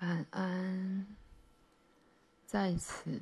[0.00, 1.06] 晚安。
[2.46, 3.20] 在此，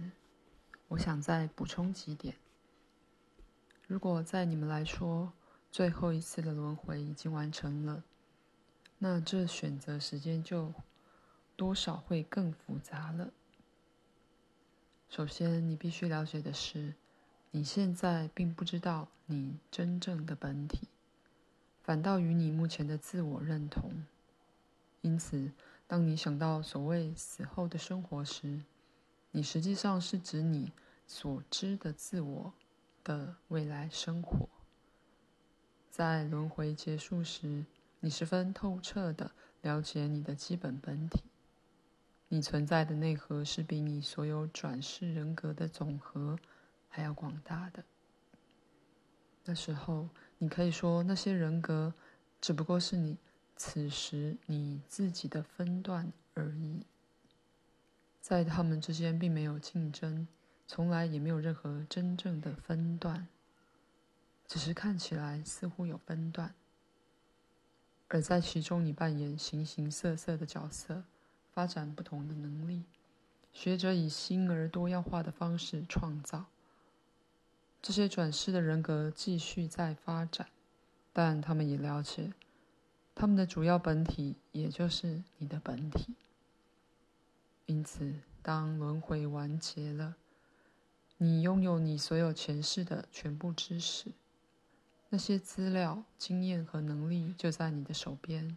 [0.87, 2.37] 我想再补充几点。
[3.89, 5.33] 如果在你们来说，
[5.73, 8.05] 最后一次的轮回已经完成了，
[8.99, 10.73] 那这选择时间就
[11.57, 13.33] 多少会更复杂了。
[15.11, 16.95] 首先，你必须了解的是，
[17.51, 20.87] 你现在并不知道你真正的本体，
[21.83, 24.05] 反倒与你目前的自我认同。
[25.01, 25.53] 因此，
[25.89, 28.63] 当你想到所谓死后的生活时，
[29.31, 30.71] 你实际上是指你
[31.07, 32.53] 所知的自我
[33.03, 34.51] 的未来生活。
[35.91, 37.65] 在轮回结束时，
[38.01, 39.33] 你十分透彻地
[39.63, 41.23] 了解你的基本本体。
[42.29, 46.39] 你存在的内核是比你所有转世人格的总和
[46.91, 47.83] 还要广大的。
[49.47, 51.95] 那时候，你可以说那些人格
[52.43, 53.17] 只不过是你
[53.59, 56.87] 此时你自己的分段而已。
[58.23, 60.27] 在他们之间并没有竞争，
[60.67, 63.29] 从来也没有任何真正的分段，
[64.47, 66.55] 只是看起来似乎有分段，
[68.09, 71.05] 而在其中你扮演形形色色的角色。
[71.51, 72.85] 发展不同的能力，
[73.53, 76.45] 学着以新而多样化的方式创造。
[77.83, 80.47] 这些转世的人格继续在发展，
[81.13, 82.33] 但他们也了解，
[83.19, 86.15] 他们的主要本体也就是你的本体。
[87.67, 90.15] 因此，当轮回完结了，
[91.17, 94.13] 你拥有你所有前世的全部知识，
[95.09, 98.57] 那些资料、经验和能力就在你的手边。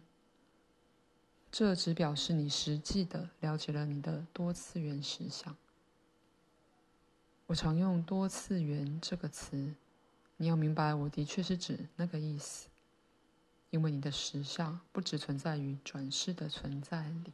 [1.50, 5.56] 这只表示你实际的了解了你的多次元实相。
[7.48, 9.74] 我常用“多次元”这个词，
[10.36, 12.68] 你要明白，我的确是指那个意思。
[13.72, 17.32] 因为你的实相不只存在于转世的存在里，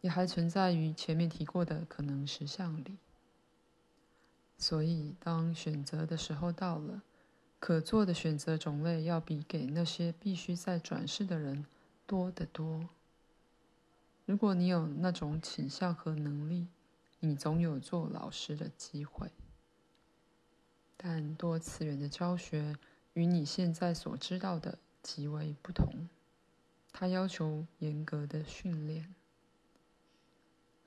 [0.00, 2.96] 也还存在于前面提过的可能实相里。
[4.58, 7.02] 所以，当选择的时候到了，
[7.60, 11.64] 可做的选择种类要比给那些必须在转世的人。
[12.04, 12.90] 多得多。
[14.26, 16.66] 如果你有那种倾向和能力，
[17.20, 19.30] 你总有做老师的机会。
[20.96, 22.76] 但多次元的教学
[23.14, 26.08] 与你现在所知道的极为不同，
[26.92, 29.14] 他要求严格的训练。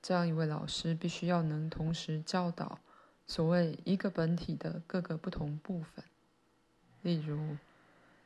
[0.00, 2.78] 这样一位老师必须要能同时教导
[3.26, 6.04] 所谓一个本体的各个不同部分。
[7.02, 7.56] 例如，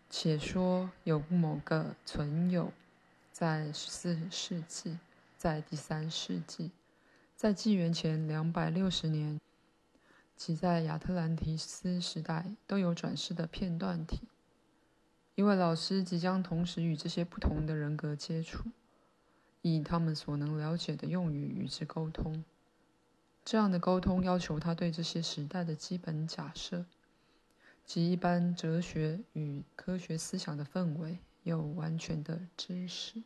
[0.08, 2.72] 且说有某个存有。
[3.32, 4.98] 在十四世纪，
[5.38, 6.72] 在第三世纪，
[7.34, 9.40] 在纪元前两百六十年，
[10.36, 14.28] 及在亚特兰提斯时代，都有转世的片段体。
[15.40, 18.68] 一位老师即将同时与这些不同的人格接触，
[19.62, 22.44] 以他们所能了解的用语与之沟通。
[23.42, 26.84] 这样的沟通要求他对这些时代的基本假设，
[27.86, 33.22] 及一般哲学与科学思想的氛围，有完全的知识。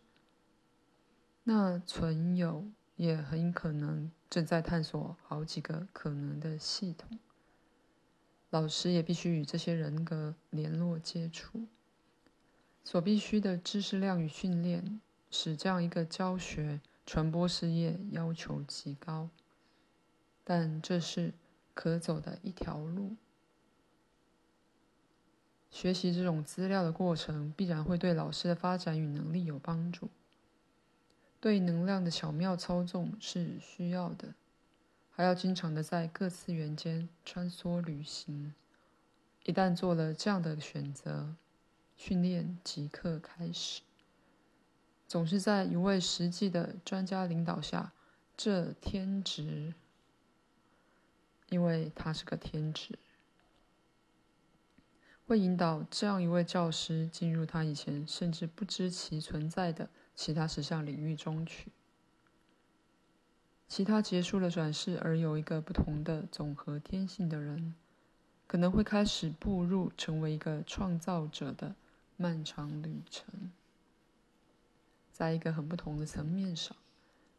[1.42, 2.64] 那存有
[2.94, 7.18] 也很可能正在探索好几个可能的系统。
[8.50, 11.66] 老师也必须与这些人格联络接触，
[12.84, 15.00] 所必须的知识量与训练，
[15.30, 19.30] 使这样一个教学传播事业要求极高。
[20.44, 21.32] 但这是
[21.72, 23.16] 可走的一条路。
[25.70, 30.08] 学习这种资料的过程，必然会对老师的发展与能力有帮助。
[31.40, 34.34] 对能量的巧妙操纵是需要的，
[35.10, 38.54] 还要经常的在各次元间穿梭旅行。
[39.44, 41.34] 一旦做了这样的选择，
[41.96, 43.82] 训练即刻开始。
[45.06, 47.92] 总是在一位实际的专家领导下，
[48.36, 49.74] 这天职，
[51.48, 52.98] 因为他是个天职，
[55.26, 59.88] 会引导这样一位教师进入他以前甚至不知其存在的。
[60.16, 61.72] 其他实相领域中去，
[63.66, 67.74] 其他结束了转世而有一个不同的总和天性的人，
[68.46, 71.74] 可能会开始步入成为一个创造者的
[72.16, 73.50] 漫长旅程。
[75.12, 76.76] 在一个很不同的层面上，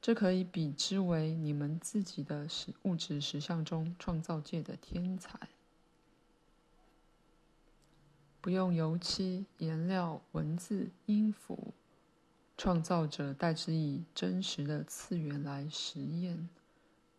[0.01, 5.49] 这可以比之为你们自己的实物质实相中创造界的天才，
[8.39, 11.73] 不用油漆、颜料、文字、音符。
[12.57, 16.47] 创造者代之以真实的次元来实验，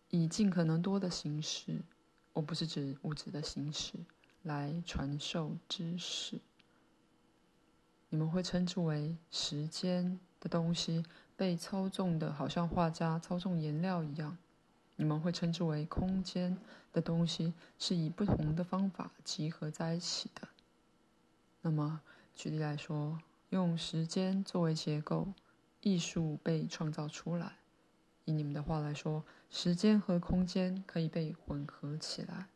[0.09, 1.82] 以尽可能多的形式，
[2.32, 3.99] 我不是指物质的形式，
[4.44, 6.41] 来传授知识。
[8.08, 11.05] 你们会称之为时间的东西，
[11.37, 14.37] 被操纵的，好像画家操纵颜料一样。
[14.97, 16.56] 你们会称之为空间
[16.93, 20.49] 的东西是以不同的方法集合在一起的。
[21.61, 22.00] 那么，
[22.35, 23.19] 举例来说，
[23.50, 25.29] 用时间作为结构，
[25.82, 27.56] 艺术被创造出来。
[28.25, 32.47] 以你们的话来说，时间和空间可以被混合起来。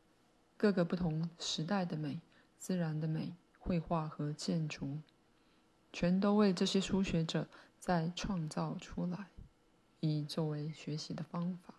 [0.56, 2.20] 各个不同时代的美、
[2.58, 4.98] 自然的美、绘画和建筑，
[5.92, 7.48] 全都为这些初学者
[7.78, 9.26] 在创造出来，
[10.00, 11.74] 以作为学习的方法。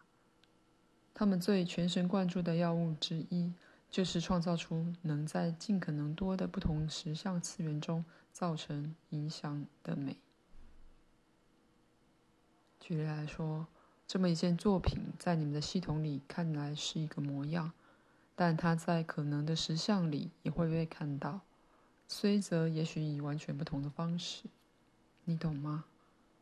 [1.13, 3.53] 他们最全神贯注的要务之一，
[3.89, 10.17] 就是创造出能在尽可能多的不同实相次元中造成影响的美。
[12.79, 13.67] 举例来说，
[14.07, 17.71] 这么一件作品在你们的系统里看来是一个模样，
[18.35, 21.41] 但它在可能的实相里也会被看到，
[22.13, 24.43] 虽则也许以完全不同的方式。
[25.23, 25.85] 你懂吗？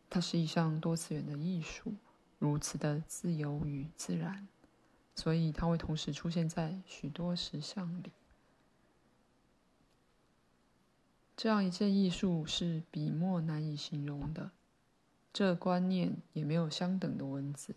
[0.10, 1.94] 它是一项多次元的艺术，
[2.40, 4.48] 如此的自由与自然。
[5.14, 8.12] 所以，它会同时出现在许多石像里。
[11.38, 14.50] 这样一件艺术是笔墨难以形容的，
[15.32, 17.76] 这观念也没有相等的文字。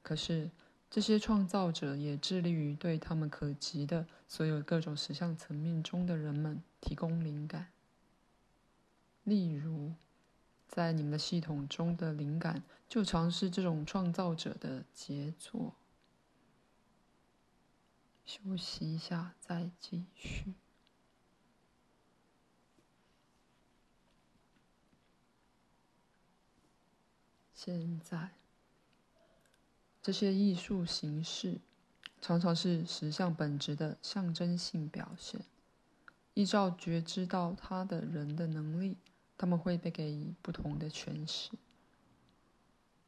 [0.00, 0.52] 可是，
[0.94, 7.72] 这些创造者也致力于对他们可及的所有各种实相层面中的人们提供灵感。
[9.24, 9.94] 例如，
[10.68, 15.74] 在你们的系统中的灵感，就常是这种创造者的杰作。
[18.24, 20.54] 休息一下，再继续。
[27.52, 28.30] 现在，
[30.04, 31.58] 这些艺术形式
[32.20, 35.40] 常常是实相本质的象征性表现。
[36.34, 38.98] 依照觉知到它的人的能力，
[39.38, 41.52] 他们会被给予不同的诠释。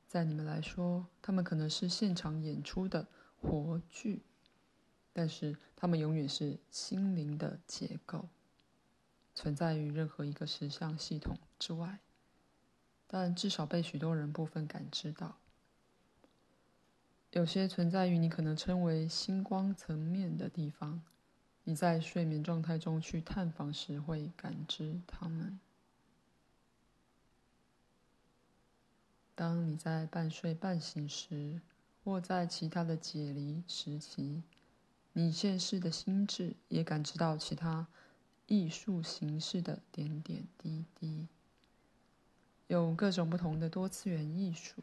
[0.08, 3.06] 在你们来说，他们可能是现场演出的
[3.42, 4.22] 活剧。
[5.12, 8.30] 但是，它们永远是心灵的结构，
[9.34, 11.98] 存在于任何一个实相系统之外，
[13.06, 15.36] 但至少被许多人部分感知到。
[17.36, 21.02] 有些存在于你可能称为星光层面的地方，
[21.64, 25.60] 你在睡眠状态中去探访时会感知它们。
[29.34, 31.60] 当你在半睡半醒时，
[32.02, 34.42] 或在其他的解离时期。
[35.12, 37.86] 你现世的心智也感知到其他
[38.46, 41.28] 艺术形式的点点滴滴，
[42.68, 44.82] 有各种不同的多次元艺术，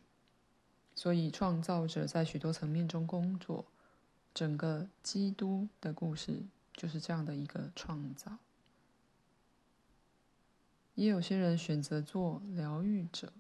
[0.96, 3.66] 所以创造者在许多层面中工作。
[4.34, 6.42] 整个基督的故事
[6.74, 8.40] 就是这样的一个创造。
[10.96, 13.32] 也有些人选择做疗愈者，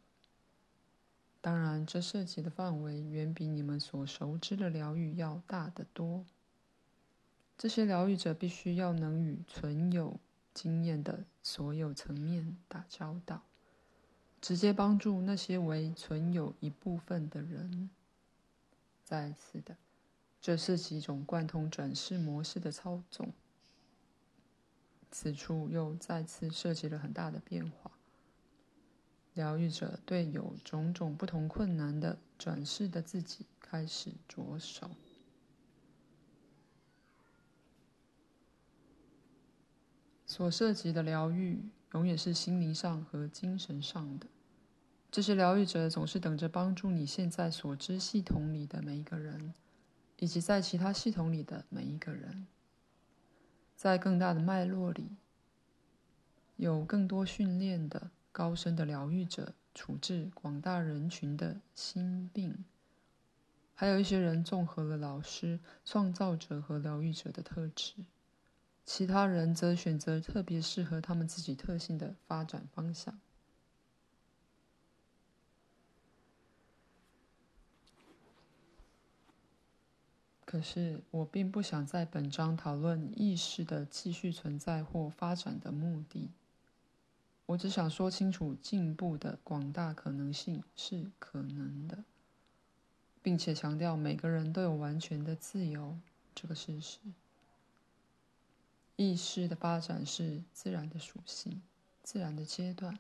[1.41, 6.25] 当然，这涉及的范围远比你们所熟知的疗愈要大得多。
[7.57, 10.19] 这些疗愈者必须要能与存有
[10.53, 13.44] 经验的所有层面打交道，
[14.43, 17.89] 直接帮助那些为存有一部分的人。
[19.05, 19.77] 再次的，
[20.41, 23.31] 这是几种贯通转世模式的操纵。
[25.09, 27.91] 此处又再次涉及了很大的变化。
[29.33, 34.91] 疗愈者对有种种不同困难的转世的自己开始着手。
[40.25, 44.27] 所涉及的疗愈永远是心灵上和精神上的。
[45.09, 49.53] 这些疗愈者总是等着帮助你现在所知系统里的每一个人，
[50.19, 52.47] 以及在其他系统里的每一个人。
[53.75, 55.17] 在更大的脉络里，
[56.55, 62.65] 有更多训练的高深的疗愈者处置广大人群的心病，
[63.75, 67.93] 还有一些人综合了老师、创造者和疗愈者的特质。
[68.85, 73.19] 其他人则选择特别适合他们自己特性的发展方向。
[80.45, 86.29] 可是，我并不想在本章讨论意识的继续存在或发展的目的。
[87.47, 92.03] 我只想说清楚，进步的广大可能性是可能的，
[93.23, 95.97] 并且强调每个人都有完全的自由
[96.35, 96.99] 这个事实。
[98.95, 101.62] 意识的发展是自然的属性，
[102.03, 103.00] 自然的阶段，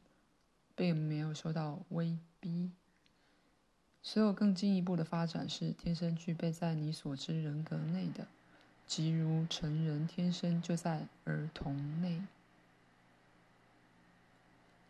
[0.75, 2.71] 并没有受到威逼。
[4.01, 8.27] 所有更进一步的发展是天生具备在你所知人格内的，
[8.85, 12.21] 即如成人天生就在儿童内。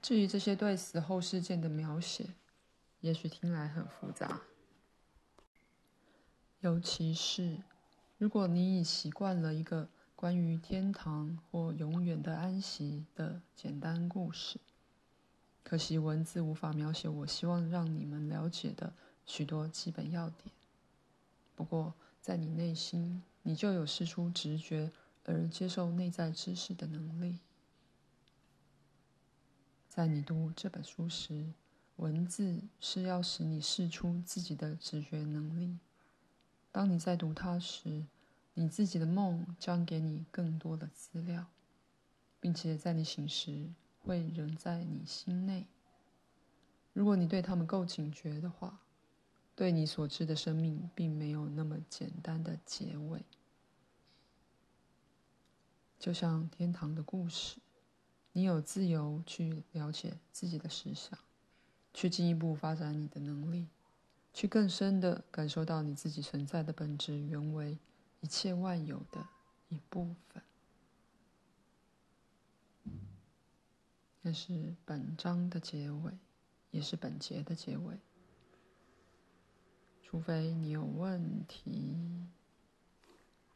[0.01, 2.29] 至于这些对死后事件的描写，
[3.01, 4.41] 也许听来很复杂，
[6.62, 7.60] 尤其是
[8.17, 14.60] 如果你已习惯了一个关于天堂或永远的安息的简单故事。
[15.63, 18.93] 可惜文字无法描写我希望让你们了解的
[19.25, 20.53] 许多基本要点。
[21.55, 24.91] 不过，在你内心，你就有试出直觉
[25.25, 27.39] 而接受内在知识的能力。
[29.88, 31.53] 在你读这本书时，
[31.98, 35.77] 文字是要使你试出自己的直觉能力。
[36.72, 38.05] 当你在读它时，
[38.55, 41.48] 你自己的梦将给你更多的资料，
[42.39, 43.72] 并且在你醒时
[44.03, 45.67] 会仍在你心内。
[46.93, 48.81] 如果你对他们够警觉的话，
[49.55, 53.24] 对你所知的生命并没有那么简单的结尾。
[56.00, 57.57] 就像天堂的故事，
[58.33, 61.17] 你有自由去了解自己的思想，
[61.93, 63.67] 去进一步发展你的能力，
[64.33, 67.79] 去更深的感受到你自己存在的本质原为
[68.24, 69.27] 一切万有的
[69.68, 70.42] 一部分。
[74.22, 76.13] 那是本章的结尾，
[76.72, 77.98] 也是本节的结尾。
[80.01, 81.98] 除非你有问题，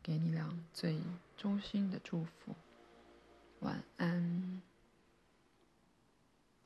[0.03, 0.99] 给你俩最
[1.37, 2.53] 衷心的祝福。
[3.61, 4.61] 晚安。